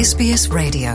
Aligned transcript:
SBS 0.00 0.46
Radio. 0.46 0.92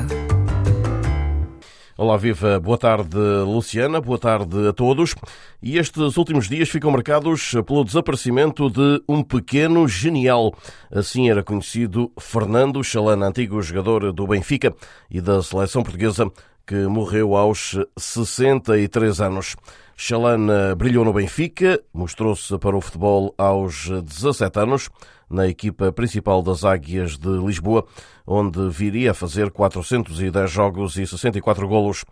Olá, 1.96 2.18
viva. 2.18 2.60
Boa 2.60 2.76
tarde, 2.76 3.16
Luciana. 3.46 4.02
Boa 4.02 4.18
tarde 4.18 4.68
a 4.68 4.74
todos. 4.74 5.14
E 5.62 5.78
estes 5.78 6.18
últimos 6.18 6.50
dias 6.50 6.70
ficam 6.70 6.90
marcados 6.90 7.54
pelo 7.68 7.84
desaparecimento 7.84 8.68
de 8.68 9.04
um 9.08 9.22
pequeno 9.22 9.88
genial. 9.88 10.56
Assim 10.92 11.30
era 11.30 11.44
conhecido 11.44 12.12
Fernando 12.20 12.84
Chalana, 12.84 13.28
antigo 13.28 13.62
jogador 13.62 14.12
do 14.12 14.26
Benfica 14.26 14.74
e 15.08 15.22
da 15.22 15.40
seleção 15.44 15.84
portuguesa, 15.84 16.26
que 16.66 16.88
morreu 16.88 17.36
aos 17.36 17.78
63 17.96 19.22
anos. 19.22 19.56
Chalana 19.96 20.74
brilhou 20.76 21.06
no 21.06 21.14
Benfica, 21.14 21.80
mostrou-se 21.94 22.58
para 22.58 22.76
o 22.76 22.82
futebol 22.82 23.36
aos 23.38 23.88
17 23.88 24.60
anos, 24.60 24.90
na 25.30 25.48
equipa 25.48 25.92
principal 25.92 26.42
das 26.42 26.64
Águias 26.64 27.18
de 27.18 27.30
Lisboa, 27.30 27.86
onde 28.26 28.70
viria 28.70 29.12
a 29.12 29.14
fazer 29.14 29.52
410 29.52 30.50
jogos 30.50 30.98
e 30.98 31.06
64 31.06 31.68
golos. 31.68 32.06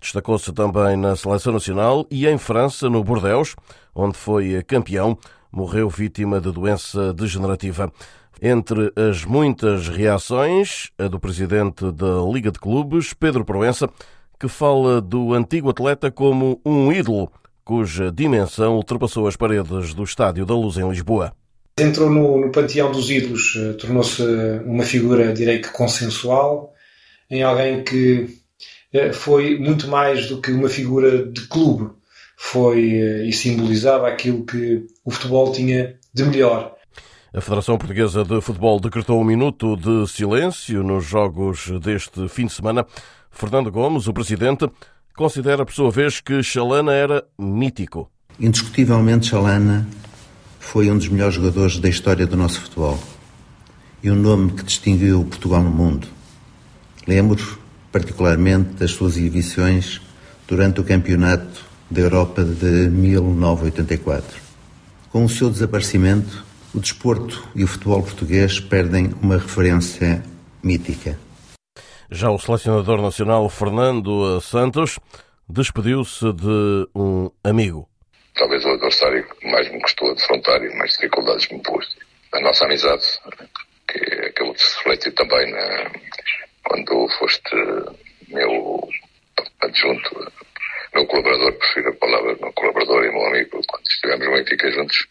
Destacou-se 0.00 0.52
também 0.52 0.96
na 0.96 1.16
Seleção 1.16 1.52
Nacional 1.52 2.06
e 2.10 2.26
em 2.26 2.38
França, 2.38 2.88
no 2.88 3.02
Bordeaux, 3.02 3.56
onde 3.94 4.16
foi 4.16 4.62
campeão, 4.62 5.16
morreu 5.50 5.88
vítima 5.88 6.40
de 6.40 6.52
doença 6.52 7.14
degenerativa. 7.14 7.90
Entre 8.40 8.92
as 8.94 9.24
muitas 9.24 9.88
reações, 9.88 10.90
a 10.98 11.08
do 11.08 11.18
presidente 11.18 11.90
da 11.90 12.20
Liga 12.30 12.52
de 12.52 12.58
Clubes, 12.58 13.14
Pedro 13.14 13.44
Proença, 13.44 13.88
que 14.38 14.48
fala 14.48 15.00
do 15.00 15.32
antigo 15.32 15.70
atleta 15.70 16.10
como 16.10 16.60
um 16.62 16.92
ídolo, 16.92 17.32
cuja 17.64 18.12
dimensão 18.12 18.76
ultrapassou 18.76 19.26
as 19.26 19.36
paredes 19.36 19.94
do 19.94 20.04
Estádio 20.04 20.44
da 20.44 20.54
Luz 20.54 20.76
em 20.76 20.88
Lisboa. 20.88 21.32
Entrou 21.78 22.08
no, 22.08 22.40
no 22.40 22.50
panteão 22.50 22.90
dos 22.90 23.10
ídolos, 23.10 23.54
eh, 23.54 23.74
tornou-se 23.74 24.22
uma 24.64 24.82
figura, 24.82 25.34
direi 25.34 25.58
que 25.58 25.68
consensual, 25.68 26.72
em 27.30 27.42
alguém 27.42 27.84
que 27.84 28.34
eh, 28.94 29.12
foi 29.12 29.58
muito 29.58 29.86
mais 29.86 30.26
do 30.26 30.40
que 30.40 30.50
uma 30.52 30.70
figura 30.70 31.26
de 31.26 31.42
clube, 31.42 31.90
foi 32.34 32.94
eh, 32.94 33.26
e 33.26 33.32
simbolizava 33.32 34.08
aquilo 34.08 34.46
que 34.46 34.86
o 35.04 35.10
futebol 35.10 35.52
tinha 35.52 35.98
de 36.14 36.24
melhor. 36.24 36.74
A 37.34 37.42
Federação 37.42 37.76
Portuguesa 37.76 38.24
de 38.24 38.40
Futebol 38.40 38.80
decretou 38.80 39.20
um 39.20 39.24
minuto 39.24 39.76
de 39.76 40.10
silêncio 40.10 40.82
nos 40.82 41.04
jogos 41.04 41.70
deste 41.82 42.26
fim 42.30 42.46
de 42.46 42.54
semana. 42.54 42.86
Fernando 43.30 43.70
Gomes, 43.70 44.08
o 44.08 44.14
presidente, 44.14 44.66
considera 45.14 45.62
por 45.66 45.74
sua 45.74 45.90
vez 45.90 46.22
que 46.22 46.42
Chalana 46.42 46.94
era 46.94 47.22
mítico. 47.38 48.10
Indiscutivelmente, 48.40 49.26
Chalana 49.26 49.86
foi 50.66 50.90
um 50.90 50.98
dos 50.98 51.08
melhores 51.08 51.36
jogadores 51.36 51.78
da 51.78 51.88
história 51.88 52.26
do 52.26 52.36
nosso 52.36 52.60
futebol 52.60 52.98
e 54.02 54.10
um 54.10 54.16
nome 54.16 54.50
que 54.50 54.64
distinguiu 54.64 55.24
Portugal 55.24 55.62
no 55.62 55.70
mundo. 55.70 56.08
Lembro 57.06 57.58
particularmente 57.92 58.70
das 58.74 58.90
suas 58.90 59.16
exibições 59.16 60.00
durante 60.46 60.80
o 60.80 60.84
Campeonato 60.84 61.64
da 61.88 62.00
Europa 62.00 62.44
de 62.44 62.90
1984. 62.90 64.42
Com 65.10 65.24
o 65.24 65.28
seu 65.28 65.48
desaparecimento, 65.48 66.44
o 66.74 66.80
desporto 66.80 67.46
e 67.54 67.62
o 67.62 67.68
futebol 67.68 68.02
português 68.02 68.58
perdem 68.58 69.14
uma 69.22 69.36
referência 69.36 70.22
mítica. 70.62 71.18
Já 72.10 72.28
o 72.30 72.38
selecionador 72.38 73.00
nacional 73.00 73.48
Fernando 73.48 74.40
Santos 74.40 74.98
despediu-se 75.48 76.32
de 76.32 76.88
um 76.94 77.30
amigo 77.42 77.88
talvez 78.36 78.64
o 78.64 78.70
adversário 78.70 79.26
que 79.40 79.50
mais 79.50 79.70
me 79.70 79.80
custou 79.80 80.14
defrontar 80.14 80.62
e 80.62 80.74
mais 80.76 80.92
dificuldades 80.92 81.48
me 81.48 81.60
pôs. 81.62 81.86
A 82.32 82.40
nossa 82.40 82.64
amizade, 82.64 83.04
que 83.88 83.98
aquilo 84.26 84.54
que 84.54 84.62
se 84.62 84.76
refletiu 84.78 85.14
também 85.14 85.50
na, 85.50 85.90
quando 86.64 87.08
foste 87.18 87.56
meu 88.28 88.88
adjunto, 89.62 90.32
meu 90.94 91.06
colaborador, 91.06 91.52
prefiro 91.54 91.90
a 91.90 91.94
palavra 91.94 92.36
meu 92.40 92.52
colaborador 92.52 93.04
e 93.04 93.10
meu 93.10 93.26
amigo, 93.26 93.60
quando 93.66 93.86
estivemos 93.86 94.26
no 94.26 94.32
Benfica 94.32 94.70
juntos. 94.72 95.06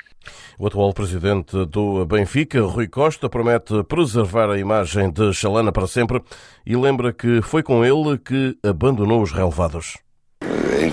O 0.57 0.67
atual 0.67 0.93
presidente 0.93 1.65
do 1.65 2.05
Benfica, 2.05 2.61
Rui 2.61 2.87
Costa, 2.87 3.29
promete 3.29 3.83
preservar 3.83 4.49
a 4.49 4.57
imagem 4.57 5.11
de 5.11 5.33
Chalana 5.33 5.71
para 5.71 5.85
sempre 5.85 6.21
e 6.65 6.75
lembra 6.75 7.13
que 7.13 7.41
foi 7.41 7.61
com 7.61 7.83
ele 7.83 8.17
que 8.17 8.57
abandonou 8.63 9.21
os 9.21 9.31
relevados 9.31 9.97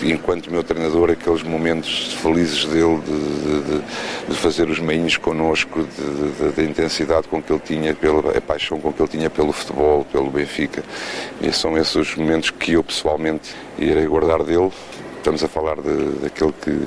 enquanto 0.03 0.51
meu 0.51 0.63
treinador, 0.63 1.11
aqueles 1.11 1.43
momentos 1.43 2.15
felizes 2.15 2.65
dele 2.65 3.01
de, 3.01 3.63
de, 3.63 3.83
de 4.29 4.37
fazer 4.37 4.69
os 4.69 4.79
meinhos 4.79 5.17
connosco, 5.17 5.87
da 6.57 6.63
intensidade 6.63 7.29
com 7.29 7.43
que 7.43 7.53
ele 7.53 7.63
tinha, 7.65 7.95
pela, 7.95 8.37
a 8.37 8.41
paixão 8.41 8.81
com 8.81 8.93
que 8.93 9.01
ele 9.03 9.09
tinha 9.09 9.31
pelo 9.31 9.53
futebol, 9.53 10.05
pelo 10.11 10.31
Benfica. 10.31 10.83
E 11.41 11.53
são 11.53 11.77
esses 11.77 11.95
os 11.95 12.15
momentos 12.17 12.51
que 12.51 12.73
eu 12.73 12.85
pessoalmente 12.85 13.55
irei 13.79 14.07
guardar 14.07 14.43
dele. 14.43 14.71
Estamos 15.19 15.43
a 15.45 15.49
falar 15.49 15.77
de, 15.77 16.21
daquele 16.21 16.53
que, 16.61 16.87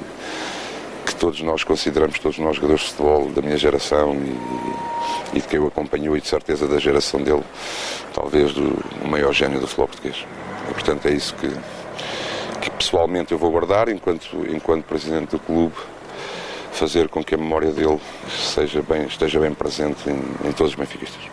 que 1.06 1.16
todos 1.16 1.42
nós 1.42 1.64
consideramos, 1.64 2.20
todos 2.20 2.38
nós 2.40 2.56
jogadores 2.56 2.82
de 2.82 2.90
futebol 2.90 3.30
da 3.30 3.42
minha 3.42 3.58
geração 3.58 4.16
e, 4.16 5.38
e 5.38 5.42
de 5.42 5.48
quem 5.48 5.60
eu 5.60 5.68
acompanho 5.68 6.18
e 6.18 6.22
de 6.22 6.28
certeza 6.28 6.68
da 6.68 6.80
geração 6.80 7.22
dele, 7.22 7.44
talvez 8.14 8.54
do, 8.54 8.78
o 9.04 9.08
maior 9.08 9.34
gênio 9.34 9.60
do 9.60 9.68
futebol 9.68 9.88
português. 9.88 10.26
E, 10.70 10.74
portanto, 10.74 11.06
é 11.08 11.12
isso 11.12 11.34
que, 11.36 11.48
pessoalmente 12.86 13.32
eu 13.32 13.40
vou 13.40 13.50
guardar 13.50 13.90
enquanto, 13.90 14.46
enquanto 14.48 14.86
presidente 14.86 15.32
do 15.32 15.40
clube, 15.40 15.74
fazer 16.72 17.10
com 17.10 17.24
que 17.24 17.34
a 17.34 17.38
memória 17.38 17.72
dele 17.72 18.00
seja 18.30 18.84
bem, 18.84 19.06
esteja 19.06 19.40
bem 19.40 19.54
presente 19.56 20.08
em, 20.08 20.48
em 20.48 20.52
todos 20.52 20.74
os 20.74 20.76
benfiquistas. 20.76 21.24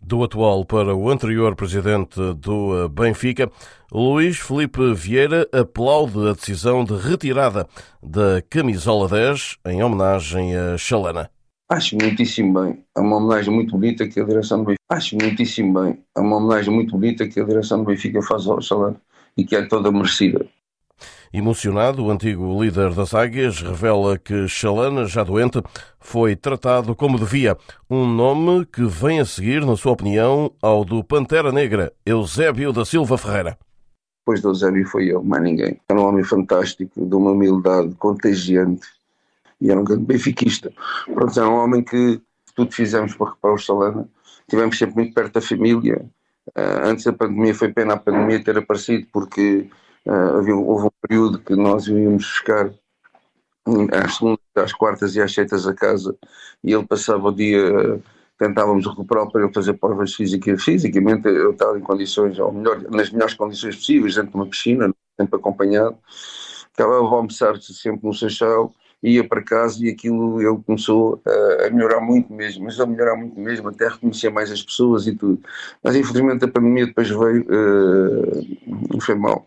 Do 0.00 0.24
atual 0.24 0.64
para 0.64 0.94
o 0.94 1.10
anterior 1.10 1.54
presidente 1.54 2.18
do 2.34 2.88
Benfica, 2.88 3.50
Luís 3.92 4.38
Felipe 4.38 4.94
Vieira 4.94 5.46
aplaude 5.52 6.30
a 6.30 6.32
decisão 6.32 6.82
de 6.82 6.94
retirada 6.94 7.66
da 8.02 8.40
camisola 8.48 9.08
10 9.08 9.58
em 9.66 9.82
homenagem 9.82 10.56
a 10.56 10.78
Chalana. 10.78 11.30
Acho 11.68 11.96
muitíssimo 12.00 12.62
bem. 12.62 12.82
É 12.96 13.00
uma 13.00 13.16
homenagem 13.16 13.52
muito 13.52 13.72
bonita 13.72 14.08
que 14.08 14.18
a 14.18 14.24
direção 14.24 14.60
do 14.60 14.64
Benfica. 14.64 14.82
Acho 14.88 15.16
muitíssimo 15.20 15.82
bem. 15.82 16.02
É 16.16 16.20
uma 16.20 16.36
homenagem 16.36 16.72
muito 16.72 16.92
bonita 16.92 17.28
que 17.28 17.38
a 17.38 17.44
direção 17.44 17.80
do 17.80 17.84
Benfica 17.84 18.22
faz 18.22 18.46
ao 18.46 18.62
Chalana 18.62 18.98
e 19.36 19.44
que 19.44 19.54
é 19.54 19.66
toda 19.66 19.92
merecida. 19.92 20.46
Emocionado, 21.32 22.04
o 22.04 22.10
antigo 22.10 22.62
líder 22.62 22.94
das 22.94 23.12
Águias 23.12 23.60
revela 23.60 24.18
que 24.18 24.48
Chalana, 24.48 25.04
já 25.04 25.22
doente, 25.22 25.62
foi 26.00 26.34
tratado 26.34 26.94
como 26.94 27.18
devia. 27.18 27.56
Um 27.90 28.06
nome 28.06 28.64
que 28.64 28.84
vem 28.84 29.20
a 29.20 29.26
seguir, 29.26 29.64
na 29.64 29.76
sua 29.76 29.92
opinião, 29.92 30.50
ao 30.62 30.84
do 30.84 31.04
Pantera 31.04 31.52
Negra, 31.52 31.92
Eusébio 32.06 32.72
da 32.72 32.84
Silva 32.84 33.18
Ferreira. 33.18 33.58
Depois 34.20 34.40
do 34.40 34.48
Eusébio 34.48 34.86
foi 34.86 35.06
eu, 35.06 35.22
mais 35.22 35.42
ninguém. 35.42 35.78
Era 35.88 36.00
um 36.00 36.06
homem 36.06 36.24
fantástico, 36.24 37.04
de 37.04 37.14
uma 37.14 37.32
humildade 37.32 37.94
contagiante 37.96 38.86
e 39.60 39.70
era 39.70 39.80
um 39.80 39.84
grande 39.84 40.04
benfiquista. 40.04 40.72
Pronto, 41.12 41.38
era 41.38 41.48
um 41.48 41.56
homem 41.56 41.82
que 41.82 42.20
tudo 42.54 42.72
fizemos 42.72 43.14
para 43.14 43.30
reparar 43.30 43.54
o 43.54 43.58
Chalana. 43.58 44.08
Estivemos 44.40 44.78
sempre 44.78 44.96
muito 44.96 45.14
perto 45.14 45.34
da 45.34 45.40
família. 45.40 46.04
Uh, 46.56 46.84
antes 46.84 47.04
da 47.04 47.12
pandemia 47.12 47.54
foi 47.54 47.70
pena 47.70 47.94
a 47.94 47.96
pandemia 47.98 48.42
ter 48.42 48.56
aparecido 48.56 49.06
porque 49.12 49.68
Uh, 50.06 50.38
havia, 50.38 50.54
houve 50.54 50.86
um 50.86 50.90
período 51.06 51.38
que 51.38 51.54
nós 51.54 51.86
íamos 51.86 52.24
buscar 52.24 52.70
às 53.92 54.16
segundas, 54.16 54.40
às 54.56 54.72
quartas 54.72 55.14
e 55.14 55.20
às 55.20 55.32
sextas 55.32 55.66
a 55.66 55.74
casa 55.74 56.16
e 56.62 56.72
ele 56.72 56.86
passava 56.86 57.28
o 57.28 57.34
dia, 57.34 58.00
tentávamos 58.38 58.86
recuperar 58.86 59.30
para 59.30 59.42
ele 59.42 59.52
fazer 59.52 59.74
provas 59.74 60.14
físicas. 60.14 60.62
Fisicamente 60.62 61.28
eu 61.28 61.52
estava 61.52 61.78
em 61.78 61.82
condições, 61.82 62.38
ou 62.38 62.52
melhor, 62.52 62.80
nas 62.90 63.10
melhores 63.10 63.34
condições 63.34 63.76
possíveis, 63.76 64.14
dentro 64.14 64.30
de 64.30 64.36
uma 64.36 64.46
piscina, 64.46 64.92
sempre 65.20 65.36
acompanhado. 65.36 65.96
Acabava 66.74 67.04
a 67.04 67.08
almoçar 67.08 67.56
sempre 67.60 68.06
no 68.06 68.14
Seixal, 68.14 68.72
ia 69.02 69.26
para 69.26 69.42
casa 69.42 69.84
e 69.84 69.90
aquilo 69.90 70.40
ele 70.40 70.62
começou 70.64 71.20
a, 71.26 71.70
melhorar 71.70 72.00
muito 72.00 72.32
mesmo, 72.32 72.64
mas 72.64 72.78
a 72.80 72.86
melhorar 72.86 73.16
muito 73.16 73.38
mesmo, 73.38 73.68
até 73.68 73.88
reconhecer 73.88 74.30
mais 74.30 74.50
as 74.50 74.62
pessoas 74.62 75.06
e 75.06 75.14
tudo. 75.14 75.40
Mas 75.82 75.96
infelizmente 75.96 76.44
a 76.44 76.48
pandemia 76.48 76.86
depois 76.86 77.08
veio, 77.08 77.46
uh, 77.48 79.00
foi 79.00 79.14
mal. 79.14 79.46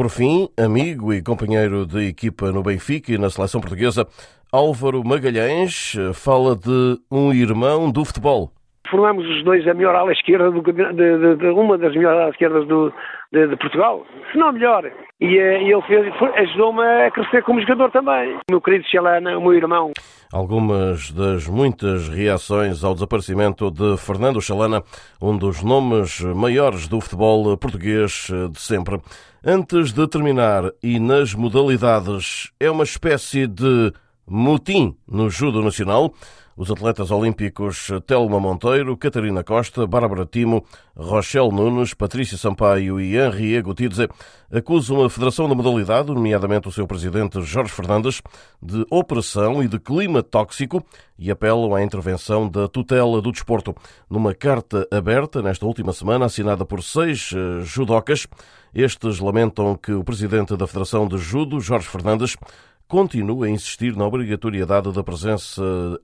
Por 0.00 0.08
fim, 0.08 0.48
amigo 0.56 1.12
e 1.12 1.20
companheiro 1.20 1.84
de 1.84 2.06
equipa 2.06 2.50
no 2.50 2.62
Benfica 2.62 3.12
e 3.12 3.18
na 3.18 3.28
seleção 3.28 3.60
portuguesa, 3.60 4.08
Álvaro 4.50 5.04
Magalhães 5.04 5.92
fala 6.14 6.56
de 6.56 6.98
um 7.10 7.30
irmão 7.34 7.90
do 7.90 8.02
futebol. 8.02 8.50
Formamos 8.90 9.26
os 9.26 9.44
dois 9.44 9.66
a 9.68 9.74
melhor 9.74 9.94
ala 9.94 10.12
esquerda, 10.12 10.50
do, 10.50 10.60
de, 10.62 10.72
de, 10.72 11.36
de, 11.36 11.46
uma 11.46 11.78
das 11.78 11.94
melhores 11.94 12.20
alas 12.20 12.32
esquerdas 12.32 12.66
do, 12.66 12.92
de, 13.32 13.56
Portugal, 13.56 14.04
se 14.32 14.38
não 14.38 14.52
melhor. 14.52 14.84
E, 15.20 15.38
eh, 15.38 15.62
e 15.62 15.72
ele 15.72 16.12
ajudou-me 16.36 16.82
a 16.82 17.10
crescer 17.10 17.42
como 17.42 17.60
jogador 17.60 17.90
também. 17.90 18.34
O 18.34 18.40
meu 18.50 18.60
querido 18.60 18.84
Xalana, 18.86 19.38
o 19.38 19.42
meu 19.42 19.54
irmão. 19.54 19.92
Algumas 20.32 21.10
das 21.12 21.46
muitas 21.46 22.08
reações 22.08 22.82
ao 22.82 22.94
desaparecimento 22.94 23.70
de 23.70 23.96
Fernando 23.96 24.40
Chalana, 24.40 24.82
um 25.20 25.36
dos 25.36 25.62
nomes 25.62 26.20
maiores 26.20 26.88
do 26.88 27.00
futebol 27.00 27.56
português 27.56 28.28
de 28.50 28.60
sempre. 28.60 29.00
Antes 29.44 29.92
de 29.92 30.06
terminar, 30.06 30.64
e 30.82 31.00
nas 31.00 31.34
modalidades, 31.34 32.52
é 32.60 32.70
uma 32.70 32.84
espécie 32.84 33.46
de 33.46 33.92
motim 34.28 34.94
no 35.08 35.30
judo 35.30 35.62
nacional. 35.62 36.12
Os 36.60 36.70
atletas 36.70 37.10
olímpicos 37.10 37.88
Telma 38.06 38.38
Monteiro, 38.38 38.94
Catarina 38.94 39.42
Costa, 39.42 39.86
Bárbara 39.86 40.26
Timo, 40.26 40.62
Rochelle 40.94 41.50
Nunes, 41.50 41.94
Patrícia 41.94 42.36
Sampaio 42.36 43.00
e 43.00 43.16
Henri 43.16 43.62
Gutidze 43.62 44.06
acusam 44.52 45.02
a 45.02 45.08
Federação 45.08 45.48
da 45.48 45.54
Modalidade, 45.54 46.12
nomeadamente 46.12 46.68
o 46.68 46.72
seu 46.72 46.86
presidente 46.86 47.40
Jorge 47.40 47.72
Fernandes, 47.72 48.20
de 48.60 48.84
opressão 48.90 49.62
e 49.62 49.68
de 49.68 49.78
clima 49.78 50.22
tóxico 50.22 50.84
e 51.18 51.30
apelam 51.30 51.74
à 51.74 51.82
intervenção 51.82 52.46
da 52.46 52.68
tutela 52.68 53.22
do 53.22 53.32
desporto. 53.32 53.74
Numa 54.10 54.34
carta 54.34 54.86
aberta 54.90 55.40
nesta 55.40 55.64
última 55.64 55.94
semana, 55.94 56.26
assinada 56.26 56.66
por 56.66 56.82
seis 56.82 57.32
eh, 57.34 57.64
judocas, 57.64 58.26
estes 58.74 59.18
lamentam 59.18 59.76
que 59.76 59.92
o 59.92 60.04
presidente 60.04 60.56
da 60.56 60.66
Federação 60.66 61.08
de 61.08 61.16
Judo, 61.16 61.58
Jorge 61.58 61.88
Fernandes, 61.88 62.36
continua 62.90 63.46
a 63.46 63.48
insistir 63.48 63.96
na 63.96 64.04
obrigatoriedade 64.04 64.92
da 64.92 65.04
presença 65.04 65.62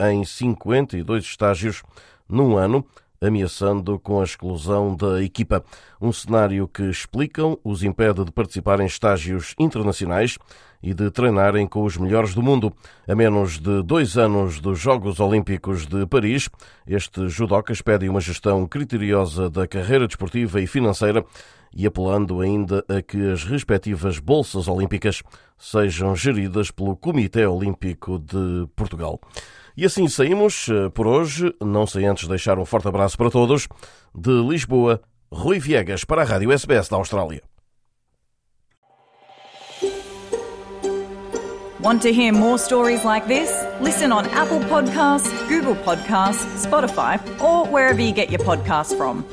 em 0.08 0.24
52 0.24 1.24
estágios 1.24 1.82
num 2.28 2.56
ano, 2.56 2.86
ameaçando 3.20 3.98
com 3.98 4.20
a 4.20 4.24
exclusão 4.24 4.94
da 4.94 5.20
equipa. 5.20 5.64
Um 6.00 6.12
cenário 6.12 6.68
que 6.68 6.84
explicam 6.84 7.58
os 7.64 7.82
impede 7.82 8.24
de 8.24 8.30
participar 8.30 8.78
em 8.78 8.86
estágios 8.86 9.52
internacionais 9.58 10.38
e 10.80 10.94
de 10.94 11.10
treinarem 11.10 11.66
com 11.66 11.82
os 11.82 11.96
melhores 11.96 12.34
do 12.36 12.42
mundo. 12.42 12.72
A 13.08 13.16
menos 13.16 13.58
de 13.58 13.82
dois 13.82 14.16
anos 14.16 14.60
dos 14.60 14.78
Jogos 14.78 15.18
Olímpicos 15.18 15.88
de 15.88 16.06
Paris, 16.06 16.48
estes 16.86 17.32
judocas 17.32 17.82
pedem 17.82 18.08
uma 18.08 18.20
gestão 18.20 18.64
criteriosa 18.64 19.50
da 19.50 19.66
carreira 19.66 20.06
desportiva 20.06 20.60
e 20.60 20.68
financeira 20.68 21.24
e 21.76 21.86
apelando 21.86 22.40
ainda 22.40 22.82
a 22.88 23.02
que 23.02 23.30
as 23.30 23.44
respectivas 23.44 24.18
bolsas 24.18 24.66
olímpicas 24.66 25.22
sejam 25.58 26.16
geridas 26.16 26.70
pelo 26.70 26.96
Comitê 26.96 27.46
Olímpico 27.46 28.18
de 28.18 28.66
Portugal. 28.74 29.20
E 29.76 29.84
assim 29.84 30.08
saímos 30.08 30.68
eh, 30.70 30.88
por 30.88 31.06
hoje, 31.06 31.54
não 31.60 31.86
sei 31.86 32.06
antes 32.06 32.26
deixar 32.26 32.58
um 32.58 32.64
forte 32.64 32.88
abraço 32.88 33.18
para 33.18 33.30
todos. 33.30 33.68
De 34.14 34.30
Lisboa, 34.30 35.02
Rui 35.30 35.58
Viegas 35.58 36.02
para 36.02 36.22
a 36.22 36.24
Rádio 36.24 36.50
SBS 36.50 36.88
da 36.88 36.96
Austrália. 36.96 37.42
Want 41.78 42.02
to 42.02 42.12
hear 42.12 42.32
more 42.32 42.58
stories 42.58 43.04
like 43.04 43.28
this? 43.28 43.50
Listen 43.82 44.10
on 44.10 44.24
Apple 44.30 44.60
Podcasts, 44.60 45.30
Google 45.46 45.76
Podcasts, 45.84 46.66
Spotify, 46.66 47.20
or 47.40 47.66
wherever 47.66 48.00
you 48.00 48.12
get 48.12 48.30
your 48.30 48.40
podcasts 48.40 48.96
from. 48.96 49.24